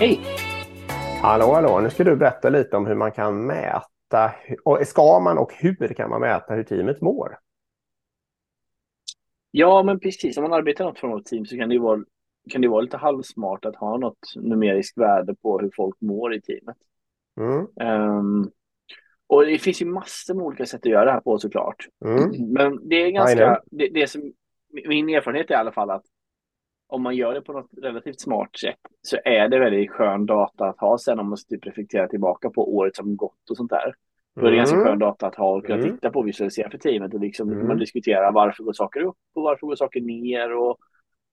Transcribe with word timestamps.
Hej! 0.00 0.20
Hallå, 1.22 1.52
hallå. 1.52 1.80
Nu 1.80 1.90
ska 1.90 2.04
du 2.04 2.16
berätta 2.16 2.48
lite 2.48 2.76
om 2.76 2.86
hur 2.86 2.94
man 2.94 3.12
kan 3.12 3.46
mäta, 3.46 4.32
och 4.64 4.86
ska 4.86 5.20
man 5.20 5.38
och 5.38 5.52
hur 5.54 5.94
kan 5.94 6.10
man 6.10 6.20
mäta 6.20 6.54
hur 6.54 6.62
teamet 6.62 7.00
mår? 7.00 7.38
Ja, 9.50 9.82
men 9.82 10.00
precis. 10.00 10.36
Om 10.36 10.42
man 10.42 10.52
arbetar 10.52 10.84
i 10.84 10.86
något 10.86 10.98
form 10.98 11.12
av 11.12 11.22
team 11.22 11.46
så 11.46 11.56
kan 11.56 11.68
det 11.68 11.74
ju 11.74 11.80
vara, 11.80 12.04
kan 12.50 12.60
det 12.60 12.68
vara 12.68 12.80
lite 12.80 12.96
halvsmart 12.96 13.64
att 13.64 13.76
ha 13.76 13.96
något 13.96 14.18
numeriskt 14.36 14.98
värde 14.98 15.34
på 15.34 15.58
hur 15.58 15.70
folk 15.76 16.00
mår 16.00 16.34
i 16.34 16.40
teamet. 16.40 16.76
Mm. 17.40 17.66
Um, 18.18 18.50
och 19.26 19.46
det 19.46 19.58
finns 19.58 19.82
ju 19.82 19.86
massor 19.86 20.34
med 20.34 20.44
olika 20.44 20.66
sätt 20.66 20.80
att 20.80 20.92
göra 20.92 21.04
det 21.04 21.12
här 21.12 21.20
på 21.20 21.38
såklart. 21.38 21.86
Mm. 22.04 22.52
Men 22.52 22.88
det 22.88 22.96
är 22.96 23.10
ganska, 23.10 23.60
det, 23.66 23.88
det 23.88 24.06
som, 24.06 24.32
min 24.88 25.08
erfarenhet 25.08 25.50
är 25.50 25.54
i 25.54 25.56
alla 25.56 25.72
fall 25.72 25.90
att 25.90 26.04
om 26.88 27.02
man 27.02 27.16
gör 27.16 27.34
det 27.34 27.40
på 27.42 27.52
något 27.52 27.70
relativt 27.82 28.20
smart 28.20 28.56
sätt 28.58 28.78
så 29.02 29.16
är 29.24 29.48
det 29.48 29.58
väldigt 29.58 29.90
skön 29.90 30.26
data 30.26 30.64
att 30.64 30.78
ha 30.80 30.98
sen 30.98 31.18
om 31.18 31.28
man 31.28 31.38
typ 31.48 31.66
reflekterar 31.66 32.06
tillbaka 32.06 32.50
på 32.50 32.74
året 32.76 32.96
som 32.96 33.16
gått 33.16 33.50
och 33.50 33.56
sånt 33.56 33.70
där. 33.70 33.94
Då 34.34 34.46
är 34.46 34.50
det 34.50 34.56
ganska 34.56 34.76
Mm. 34.76 34.86
skön 34.88 34.98
data 34.98 35.26
att 35.26 35.34
ha 35.34 35.56
och 35.56 35.66
kunna 35.66 35.78
Mm. 35.78 35.90
titta 35.94 36.10
på 36.10 36.18
och 36.18 36.26
visualisera 36.28 36.70
för 36.70 36.78
teamet 36.78 37.14
och 37.14 37.20
liksom 37.20 37.52
Mm. 37.52 37.66
man 37.66 37.78
diskuterar 37.78 38.32
varför 38.32 38.64
går 38.64 38.72
saker 38.72 39.00
upp 39.00 39.16
och 39.34 39.42
varför 39.42 39.66
går 39.66 39.76
saker 39.76 40.00
ner 40.00 40.56
och 40.56 40.78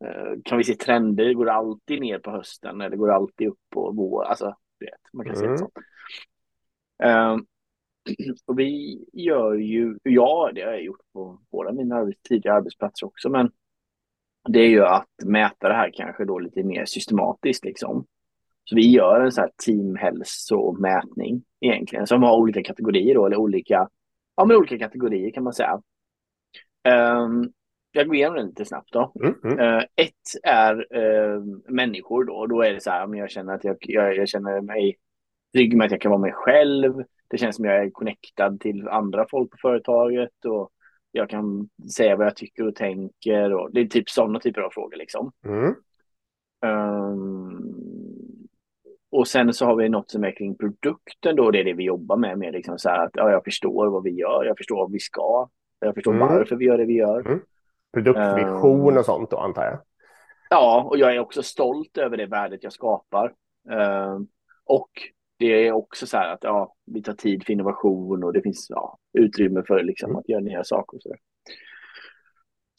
eh, 0.06 0.34
kan 0.44 0.58
vi 0.58 0.64
se 0.64 0.76
trender? 0.76 1.34
Går 1.34 1.46
det 1.46 1.54
alltid 1.54 2.02
ner 2.02 2.20
på 2.20 2.32
hösten 2.32 2.82
eller 2.82 2.98
går 2.98 3.08
det 3.08 3.14
alltid 3.16 3.48
upp 3.48 3.60
på 3.70 3.92
våren? 3.92 4.30
Alltså, 4.30 4.46
vet, 4.80 5.14
man 5.14 5.26
kan 5.26 5.36
se 5.36 5.46
Mm. 5.46 5.54
det 5.54 5.58
sånt. 5.60 5.74
Ehm, 7.04 7.46
och 8.46 8.60
vi 8.60 9.00
gör 9.14 9.54
ju, 9.54 9.98
ja 10.04 10.52
det 10.56 10.62
har 10.62 10.72
jag 10.72 10.84
gjort 10.84 11.02
på 11.14 11.40
båda 11.52 11.72
mina 11.72 12.12
tidigare 12.30 12.58
arbetsplatser 12.58 13.08
också, 13.08 13.30
men 13.30 13.52
det 14.48 14.60
är 14.60 14.70
ju 14.70 14.86
att 14.86 15.10
mäta 15.26 15.68
det 15.68 15.76
här 15.76 15.92
kanske 15.94 16.26
då 16.26 16.40
lite 16.40 16.64
mer 16.64 16.86
systematiskt 16.86 17.66
liksom. 17.66 18.06
Så 18.64 18.76
vi 18.76 18.92
gör 18.92 19.22
en 19.22 19.32
sån 19.32 19.42
här 19.42 19.52
teamhälsomätning 19.66 21.44
egentligen 21.62 22.08
som 22.08 22.24
har 22.24 22.38
olika 22.38 22.64
kategorier 22.64 23.16
då, 23.16 23.26
eller 23.26 23.38
olika, 23.38 23.90
ja 24.36 24.46
men 24.46 24.58
olika 24.58 24.78
kategorier 24.78 25.32
kan 25.32 25.44
man 25.44 25.54
säga. 25.54 25.82
Ehm, 26.84 27.50
jag 27.92 28.08
går 28.08 28.16
igenom 28.16 28.36
det 28.36 28.44
lite 28.44 28.66
snabbt 28.66 28.92
då. 28.92 29.12
Mm. 29.22 29.36
Mm. 29.44 29.60
Eh, 29.60 29.84
ett 29.96 30.14
är 30.44 30.88
eh, 30.98 31.42
människor 31.68 32.24
då. 32.24 32.46
Då 32.46 32.62
är 32.62 32.74
det 32.74 32.82
så 32.82 32.90
här, 32.90 33.16
jag 33.16 33.32
känner 33.32 33.54
att 33.54 33.64
jag, 33.64 33.78
jag, 33.80 34.16
jag 34.16 34.30
känner 34.30 34.62
mig 34.62 34.98
trygg 35.54 35.78
med 35.78 35.86
att 35.86 35.92
jag 35.92 36.02
kan 36.02 36.12
vara 36.12 36.22
mig 36.22 36.34
själv. 36.34 37.04
Det 37.28 37.38
känns 37.38 37.56
som 37.56 37.66
jag 37.66 37.76
är 37.76 37.90
connectad 37.90 38.60
till 38.60 38.88
andra 38.88 39.26
folk 39.30 39.52
på 39.52 39.58
företaget 39.62 40.46
och 40.46 40.72
jag 41.16 41.30
kan 41.30 41.70
säga 41.96 42.16
vad 42.16 42.26
jag 42.26 42.36
tycker 42.36 42.68
och 42.68 42.76
tänker. 42.76 43.54
Och 43.54 43.70
det 43.74 43.82
är 43.82 43.86
typ 43.86 44.10
sådana 44.10 44.40
typer 44.40 44.62
av 44.62 44.70
frågor 44.70 44.98
liksom. 44.98 45.32
Mm. 45.46 45.76
Ehm, 46.66 47.72
och 49.12 49.28
sen 49.28 49.54
så 49.54 49.66
har 49.66 49.76
vi 49.76 49.90
något 49.90 50.10
som 50.12 50.24
är 50.24 50.32
kring 50.32 50.58
produkten 50.58 51.36
då. 51.36 51.52
Det 51.52 51.60
är 51.60 51.64
det 51.64 51.74
vi 51.74 51.84
jobbar 51.84 52.18
med. 52.18 52.38
med 52.40 52.54
liksom 52.54 52.80
så 52.80 52.90
att 52.90 53.10
ja, 53.14 53.32
jag 53.32 53.44
förstår 53.44 53.88
vad 53.90 54.04
vi 54.04 54.12
gör. 54.12 54.46
Jag 54.46 54.58
förstår 54.58 54.78
vad 54.78 54.92
vi 54.92 55.00
ska. 55.00 55.50
Jag 55.80 55.94
förstår 55.96 56.14
Mm. 56.14 56.28
varför 56.28 56.56
vi 56.56 56.66
gör 56.66 56.78
det 56.78 56.86
vi 56.86 56.94
gör. 56.94 57.40
Produktvision 57.94 58.90
Ehm. 58.92 58.98
och 58.98 59.06
sånt 59.06 59.30
då 59.32 59.38
antar 59.38 59.64
jag. 59.66 59.80
Ja, 60.50 60.84
och 60.90 60.98
jag 60.98 61.16
är 61.16 61.20
också 61.20 61.44
stolt 61.44 61.98
över 61.98 62.18
det 62.18 62.26
värdet 62.26 62.64
jag 62.64 62.74
skapar. 62.74 63.34
Ehm, 63.72 64.28
och 64.66 64.90
det 65.40 65.68
är 65.68 65.72
också 65.72 66.08
så 66.08 66.18
här 66.18 66.34
att 66.34 66.44
ja, 66.44 66.74
vi 66.86 67.04
tar 67.04 67.14
tid 67.14 67.44
för 67.46 67.54
innovation 67.54 68.24
och 68.24 68.34
det 68.34 68.42
finns 68.42 68.68
ja, 68.70 68.98
utrymme 69.18 69.64
för 69.68 69.84
liksom, 69.84 70.10
Mm. 70.10 70.20
att 70.20 70.30
göra 70.30 70.42
nya 70.42 70.64
saker. 70.64 70.98
Och 70.98 71.02
så 71.04 71.10
där. 71.10 71.18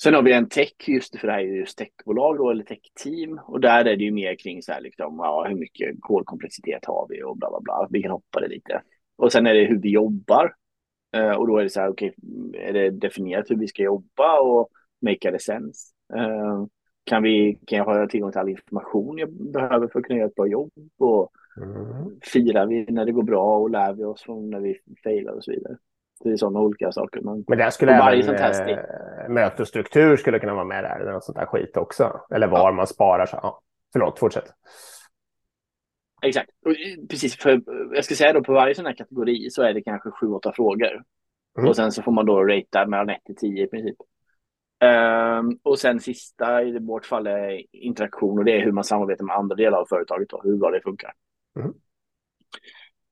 Sen 0.02 0.14
har 0.14 0.22
vi 0.22 0.32
en 0.32 0.48
tech, 0.48 0.72
just 0.88 1.16
för 1.18 1.26
det 1.26 1.32
här 1.32 1.40
är 1.40 1.44
just 1.44 1.78
techbolag 1.78 2.36
då, 2.36 2.50
eller 2.50 2.64
techteam. 2.64 3.40
Och 3.46 3.60
där 3.60 3.84
är 3.84 3.96
det 3.96 4.04
ju 4.04 4.10
mer 4.10 4.34
kring 4.36 4.62
så 4.62 4.72
här, 4.72 4.80
liksom, 4.80 5.14
ja, 5.18 5.46
hur 5.48 5.56
mycket 5.56 5.96
kodkomplexitet 6.00 6.84
har 6.84 7.06
vi 7.10 7.22
och 7.22 7.36
bla 7.36 7.50
bla 7.50 7.60
bla. 7.60 7.86
Vi 7.90 8.02
kan 8.02 8.10
hoppa 8.10 8.40
det 8.40 8.48
lite. 8.48 8.82
Och 9.16 9.32
sen 9.32 9.46
är 9.46 9.54
det 9.54 9.64
hur 9.64 9.80
vi 9.80 9.90
jobbar. 9.90 10.54
Eh, 11.16 11.30
och 11.30 11.46
då 11.46 11.58
är 11.58 11.62
det 11.62 11.70
så 11.70 11.80
här, 11.80 11.88
okej, 11.88 12.14
är 12.54 12.72
det 12.72 12.90
definierat 12.90 13.50
hur 13.50 13.56
vi 13.56 13.68
ska 13.68 13.82
jobba 13.82 14.40
och 14.40 14.68
make 15.00 15.30
det 15.30 15.42
sense? 15.42 15.92
Eh, 16.14 16.64
kan, 17.04 17.22
vi, 17.22 17.58
kan 17.66 17.78
jag 17.78 17.84
ha 17.84 18.08
tillgång 18.08 18.30
till 18.32 18.40
all 18.40 18.48
information 18.48 19.18
jag 19.18 19.32
behöver 19.32 19.88
för 19.88 19.98
att 19.98 20.04
kunna 20.04 20.18
göra 20.18 20.28
ett 20.28 20.34
bra 20.34 20.46
jobb? 20.46 20.72
Och 20.98 21.32
Mm. 21.62 22.20
firar 22.22 22.66
vi 22.66 22.84
när 22.84 23.04
det 23.04 23.12
går 23.12 23.22
bra 23.22 23.58
och 23.58 23.70
lär 23.70 23.92
vi 23.92 24.04
oss 24.04 24.22
från 24.22 24.50
när 24.50 24.60
vi 24.60 24.80
failar 25.04 25.32
och 25.32 25.44
så 25.44 25.50
vidare? 25.50 25.76
Är 26.24 26.36
sådana 26.36 26.60
olika 26.60 26.92
saker. 26.92 27.20
Men 27.20 27.44
Men 27.48 27.58
där 27.58 27.70
skulle 27.70 27.92
även 27.92 28.34
eh, 28.68 29.28
mötesstruktur 29.28 30.16
skulle 30.16 30.38
kunna 30.38 30.54
vara 30.54 30.64
med 30.64 30.84
där, 30.84 31.00
eller 31.00 31.12
något 31.12 31.24
sånt 31.24 31.38
där 31.38 31.46
skit 31.46 31.76
också. 31.76 32.20
Eller 32.30 32.46
var 32.46 32.72
man 32.72 32.86
sparar. 32.86 33.26
Så. 33.26 33.38
Ja. 33.42 33.60
Förlåt, 33.92 34.18
fortsätt. 34.18 34.52
Exakt. 36.22 36.50
Eh, 36.66 37.06
precis, 37.08 37.36
för 37.36 37.62
jag 37.94 38.04
ska 38.04 38.14
säga 38.14 38.32
då 38.32 38.44
på 38.44 38.52
varje 38.52 38.74
sån 38.74 38.86
här 38.86 38.96
kategori 38.96 39.50
så 39.50 39.62
är 39.62 39.74
det 39.74 39.82
kanske 39.82 40.10
sju, 40.10 40.26
åtta 40.26 40.52
frågor. 40.52 41.02
Mm. 41.58 41.68
Och 41.68 41.76
sen 41.76 41.92
så 41.92 42.02
får 42.02 42.12
man 42.12 42.26
då 42.26 42.44
ratea 42.44 42.86
mellan 42.86 43.10
1 43.10 43.24
till 43.24 43.36
10 43.36 43.64
i 43.64 43.68
princip. 43.68 43.96
Ehm, 44.80 45.58
och 45.62 45.78
sen 45.78 46.00
sista 46.00 46.62
i 46.62 46.78
vårt 46.78 47.06
fall 47.06 47.26
är 47.26 47.62
interaktion 47.72 48.38
och 48.38 48.44
det 48.44 48.52
är 48.52 48.64
hur 48.64 48.72
man 48.72 48.84
samarbetar 48.84 49.24
med 49.24 49.36
andra 49.36 49.56
delar 49.56 49.78
av 49.78 49.86
företaget 49.86 50.32
och 50.32 50.44
hur 50.44 50.56
bra 50.56 50.70
det 50.70 50.80
funkar. 50.80 51.12
Mm. 51.58 51.72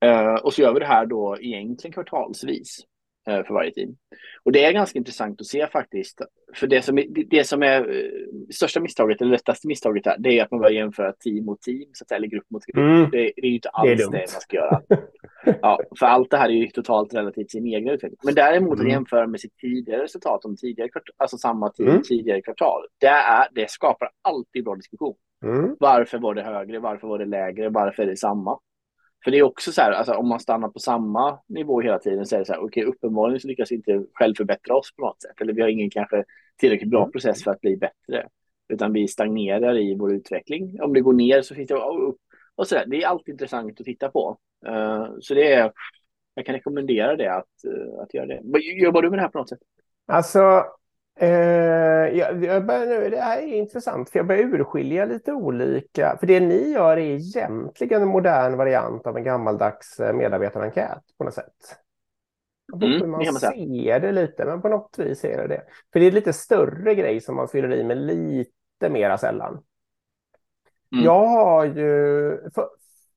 Eh, 0.01 0.35
och 0.35 0.55
så 0.55 0.63
gör 0.63 0.75
vi 0.75 0.81
det 0.81 0.87
här 0.87 1.07
då 1.07 1.37
egentligen 1.41 1.93
kvartalsvis 1.93 2.79
eh, 2.79 2.94
för 3.25 3.55
varje 3.55 3.73
team. 3.73 3.97
Och 4.43 4.53
det 4.53 4.65
är 4.65 4.73
ganska 4.73 4.99
intressant 4.99 5.41
att 5.41 5.47
se 5.47 5.67
faktiskt. 5.67 6.21
För 6.55 6.67
det 6.67 6.83
som 6.83 6.99
är, 6.99 7.07
det, 7.09 7.23
det 7.31 7.45
som 7.45 7.63
är 7.63 7.81
eh, 7.81 8.11
största 8.55 8.81
misstaget, 8.81 9.21
eller 9.21 9.31
lättaste 9.31 9.69
misstaget 9.69 10.07
här, 10.07 10.17
det 10.19 10.39
är 10.39 10.45
att 10.45 10.51
man 10.51 10.61
börjar 10.61 10.73
jämföra 10.75 11.13
team 11.13 11.45
mot 11.45 11.63
team, 11.63 11.85
så 11.93 12.05
att 12.05 12.09
säga, 12.09 12.17
eller 12.17 12.29
grupp 12.29 12.51
mot 12.51 12.65
grupp. 12.67 12.77
Mm. 12.77 13.11
Det, 13.11 13.19
det 13.37 13.47
är 13.47 13.47
ju 13.47 13.55
inte 13.55 13.69
Det 13.69 13.79
alls 13.79 13.91
det, 13.99 14.05
dumt. 14.05 14.13
man 14.13 14.41
ska 14.41 14.57
göra. 14.57 14.83
Ja, 15.63 15.81
för 15.99 16.07
allt 16.07 16.31
det 16.31 16.37
här 16.37 16.49
är 16.49 16.53
ju 16.53 16.67
totalt 16.67 17.15
relativt 17.15 17.51
sin 17.51 17.67
egen 17.67 17.89
utveckling. 17.89 18.19
Men 18.25 18.35
däremot 18.35 18.75
Mm. 18.75 18.87
att 18.87 18.93
jämföra 18.93 19.27
med 19.27 19.41
sitt 19.41 19.57
tidigare 19.57 20.03
resultat, 20.03 20.45
om 20.45 20.57
tidigare 20.57 20.91
alltså 21.17 21.39
samma 21.39 21.69
team 21.71 21.89
Mm. 21.89 22.03
tidigare 22.03 22.43
kvartal, 22.43 22.83
det, 23.01 23.07
är, 23.07 23.49
det 23.55 23.71
skapar 23.71 24.09
alltid 24.23 24.65
bra 24.65 24.75
diskussion. 24.75 25.15
Mm. 25.45 25.77
Varför 25.81 26.19
var 26.19 26.35
det 26.35 26.43
högre? 26.43 26.79
Varför 26.79 27.09
var 27.09 27.19
det 27.19 27.25
lägre? 27.25 27.69
Varför 27.69 28.03
är 28.03 28.07
det 28.07 28.17
samma? 28.17 28.59
För 29.25 29.31
det 29.31 29.39
är 29.39 29.43
också 29.43 29.73
så 29.73 29.81
här, 29.81 29.93
alltså, 29.93 30.13
om 30.13 30.29
man 30.29 30.41
stannar 30.41 30.69
på 30.69 30.79
samma 30.79 31.39
nivå 31.47 31.81
hela 31.81 31.99
tiden 31.99 32.27
så 32.27 32.35
är 32.35 32.39
det 32.39 32.45
så 32.45 32.53
här, 32.53 32.65
okej, 32.65 32.85
uppenbarligen 32.85 33.41
så 33.41 33.49
lyckas 33.49 33.73
inte 33.73 34.05
självförbättra 34.15 34.77
oss 34.77 34.95
på 34.97 35.03
något 35.03 35.23
sätt. 35.23 35.41
Eller 35.41 35.53
vi 35.53 35.63
har 35.63 35.69
ingen 35.69 35.91
kanske 35.91 36.25
tillräckligt 36.57 36.91
bra 36.91 37.01
Mm. 37.01 37.13
process 37.13 37.45
för 37.45 37.51
att 37.51 37.61
bli 37.61 37.77
bättre. 37.77 38.29
Utan 38.69 38.93
vi 38.93 39.09
stagnerar 39.09 39.79
i 39.79 39.97
vår 39.99 40.13
utveckling. 40.13 40.83
Om 40.83 40.93
det 40.93 41.01
går 41.01 41.13
ner 41.13 41.43
så 41.43 41.55
finns 41.55 41.69
det 41.69 41.75
upp. 41.75 42.17
Och 42.55 42.67
så 42.67 42.75
där. 42.75 42.87
Det 42.87 43.03
är 43.03 43.09
alltid 43.09 43.33
intressant 43.33 43.81
att 43.81 43.87
titta 43.87 44.09
på. 44.09 44.39
Eh, 44.67 45.07
så 45.21 45.35
det 45.35 45.53
är, 45.53 45.73
jag 46.35 46.47
kan 46.47 46.55
rekommendera 46.55 47.17
det 47.17 47.35
att, 47.35 47.65
eh, 47.67 48.03
att 48.03 48.15
göra 48.15 48.27
det. 48.27 48.41
Jobbar 48.83 49.03
du 49.03 49.11
med 49.11 49.19
det 49.19 49.23
här 49.23 49.29
på 49.29 49.39
något 49.39 49.49
sätt? 49.49 49.59
Alltså, 50.07 50.65
eh, 51.21 51.29
jag, 52.19 52.45
jag 52.45 52.67
börjar 52.67 53.11
det 53.11 53.21
här 53.21 53.39
är 53.39 53.55
intressant, 53.55 54.11
för 54.11 54.19
jag 54.19 54.27
börjar 54.27 54.43
urskilja 54.43 55.05
lite 55.05 55.33
olika. 55.33 56.17
För 56.21 56.27
det 56.27 56.41
ni 56.41 56.71
gör 56.71 56.97
är 56.97 57.01
egentligen 57.01 58.03
en 58.03 58.09
modern 58.09 58.57
variant 58.57 59.07
av 59.07 59.17
en 59.17 59.25
gammaldags 59.25 60.01
eh, 60.01 60.15
medarbetarenkät 60.15 61.03
på 61.19 61.25
något 61.25 61.35
sätt. 61.35 61.55
Mm, 62.75 63.01
hur 63.01 63.07
man 63.07 63.35
ser 63.35 64.01
det 64.01 64.13
lite, 64.13 64.45
men 64.45 64.63
på 64.63 64.69
något 64.69 64.99
vis 64.99 65.25
är 65.25 65.37
det 65.37 65.47
det. 65.49 65.63
För 65.93 66.01
det 66.01 66.07
är 66.07 66.13
lite 66.13 66.33
större 66.33 66.95
grej 66.95 67.21
som 67.21 67.37
man 67.37 67.49
fyller 67.49 67.73
i 67.73 67.85
med 67.85 67.97
lite 67.97 68.91
mera 68.91 69.19
sällan. 69.19 69.63
Mm. 70.93 71.05
Jag 71.05 71.27
har 71.27 71.65
ju... 71.65 72.51
För, 72.55 72.69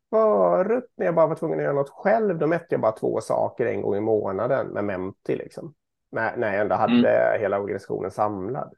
förut 0.09 0.91
när 0.95 1.05
jag 1.05 1.15
bara 1.15 1.27
var 1.27 1.35
tvungen 1.35 1.59
att 1.59 1.63
göra 1.63 1.73
något 1.73 1.89
själv, 1.89 2.37
då 2.37 2.47
mätte 2.47 2.65
jag 2.69 2.81
bara 2.81 2.91
två 2.91 3.21
saker 3.21 3.65
en 3.65 3.81
gång 3.81 3.95
i 3.95 3.99
månaden 3.99 4.67
med 4.67 4.83
Menti. 4.83 5.35
Liksom. 5.35 5.73
När, 6.17 6.37
när 6.37 6.53
jag 6.53 6.61
ändå 6.61 6.75
hade 6.75 7.37
hela 7.39 7.59
organisationen 7.59 8.11
samlad. 8.11 8.73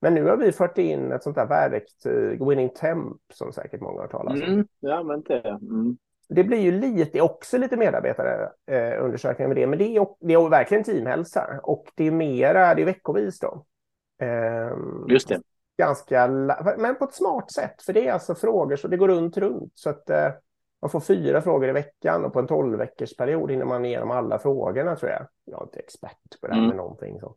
Men 0.00 0.14
nu 0.14 0.24
har 0.24 0.36
vi 0.36 0.52
fört 0.52 0.78
in 0.78 1.12
ett 1.12 1.22
sånt 1.22 1.36
där 1.36 1.46
verktyg, 1.46 2.48
Winning 2.48 2.68
Temp, 2.68 3.16
som 3.32 3.52
säkert 3.52 3.80
många 3.80 4.00
har 4.00 4.08
talas 4.08 4.42
om. 4.42 4.48
Mm, 4.48 4.66
ja, 4.80 5.02
men 5.02 5.22
det. 5.22 5.48
Mm. 5.48 5.96
Det 6.28 6.44
blir 6.44 6.58
ju 6.58 6.70
lite, 6.70 7.20
också 7.20 7.58
lite 7.58 7.76
medarbetare 7.76 8.50
eh, 8.66 9.48
med 9.48 9.56
det, 9.56 9.66
men 9.66 9.78
det 9.78 9.96
är, 9.96 10.06
det 10.20 10.34
är 10.34 10.48
verkligen 10.48 10.84
teamhälsa 10.84 11.60
och 11.62 11.84
det 11.94 12.04
är 12.04 12.10
mera, 12.10 12.74
det 12.74 12.82
är 12.82 12.86
veckovis 12.86 13.38
då. 13.38 13.64
Ehm, 14.18 15.06
Just 15.08 15.28
det. 15.28 15.40
ganska, 15.78 16.28
men 16.78 16.96
på 16.98 17.04
ett 17.04 17.14
smart 17.14 17.52
sätt, 17.52 17.82
för 17.82 17.92
det 17.92 18.08
är 18.08 18.12
alltså 18.12 18.34
frågor 18.34 18.76
så 18.76 18.88
det 18.88 18.96
går 18.96 19.08
runt 19.08 19.36
runt 19.36 19.72
så 19.74 19.90
att 19.90 20.10
eh, 20.10 20.28
man 20.82 20.90
får 20.90 21.00
fyra 21.00 21.42
frågor 21.42 21.68
i 21.68 21.72
veckan 21.72 22.24
och 22.24 22.32
på 22.32 22.38
en 22.38 22.46
tolv 22.46 22.78
veckors 22.78 23.16
period 23.16 23.50
hinner 23.50 23.64
man 23.64 23.84
igenom 23.84 24.10
alla 24.10 24.38
frågorna 24.38 24.96
tror 24.96 25.10
jag. 25.10 25.26
Jag 25.44 25.60
är 25.60 25.64
inte 25.64 25.78
expert 25.78 26.40
på 26.40 26.46
det 26.46 26.52
här 26.52 26.58
Mm. 26.60 26.68
med 26.68 26.76
någonting 26.76 27.20
sånt. 27.20 27.36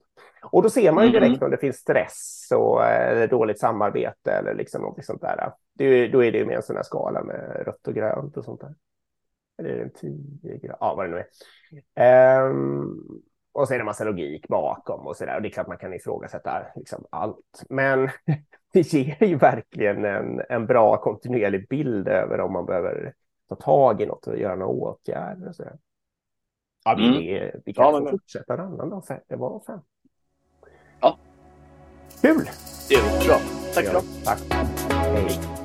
Och 0.52 0.64
då 0.64 0.70
ser 0.70 0.92
man 0.92 1.06
ju 1.06 1.12
direkt 1.12 1.28
Mm. 1.38 1.44
om 1.44 1.52
det 1.52 1.58
finns 1.58 1.78
stress 1.78 2.50
och 2.56 2.86
eh, 2.86 3.30
dåligt 3.30 3.60
samarbete 3.60 4.32
eller 4.32 4.54
liksom 4.56 4.82
något 4.82 5.06
sånt 5.06 5.22
där. 5.22 5.52
Det 5.74 6.08
då 6.08 6.24
är 6.24 6.32
det 6.32 6.38
ju 6.38 6.46
med 6.46 6.56
en 6.56 6.64
sån 6.64 6.76
här 6.76 6.84
skala 6.84 7.24
med 7.24 7.64
rött 7.66 7.88
och 7.88 7.94
grönt 7.94 8.38
och 8.38 8.46
sånt 8.46 8.62
där. 8.62 8.74
Eller 9.60 9.70
är 9.70 9.76
det 9.78 9.84
en 9.84 9.94
10 9.94 10.58
grad? 10.58 10.78
Ja, 10.80 10.94
vad 10.96 11.06
det 11.06 11.10
nu 11.12 11.18
är. 11.18 11.28
Ehm, 11.96 12.94
och 13.52 13.68
så 13.68 13.74
är 13.74 13.78
det 13.78 13.82
en 13.82 13.86
massa 13.86 14.04
logik 14.04 14.48
bakom 14.48 15.08
och 15.08 15.16
så 15.18 15.26
där. 15.26 15.36
Och 15.36 15.42
det 15.42 15.48
är 15.48 15.52
klart 15.52 15.68
man 15.68 15.78
kan 15.78 15.94
ifrågasätta 15.94 16.62
liksom 16.76 17.06
allt. 17.10 17.64
Men 17.70 18.10
det 18.74 18.94
ger 18.94 19.24
ju 19.24 19.36
verkligen 19.36 20.06
en, 20.06 20.42
en 20.50 20.66
bra 20.66 20.98
kontinuerlig 20.98 21.68
bild 21.70 22.08
över 22.08 22.40
om 22.40 22.54
man 22.54 22.66
behöver 22.66 23.14
ta 23.50 23.56
tag 23.56 24.02
i 24.02 24.06
något 24.06 24.28
och 24.28 24.38
göra 24.38 24.56
några 24.56 24.72
åtgärder. 24.72 25.50
Och 25.50 25.56
så. 25.56 25.64
Ja, 26.86 26.96
vi, 26.98 27.38
mm. 27.38 27.62
vi 27.66 27.74
kan 27.74 27.86
ja, 27.86 28.00
men... 28.00 28.12
fortsätta 28.12 28.54
en 28.54 28.60
annan 28.60 28.90
dag. 28.90 29.04
Det 29.28 29.36
var 29.36 29.60
fem. 29.60 29.80
Ja. 31.00 31.18
Kul! 32.22 32.50
Det 32.90 32.96
är 32.96 33.28
bra. 33.28 33.40
Tack. 33.74 33.86
Tack. 34.26 34.40
Hej. 34.92 35.59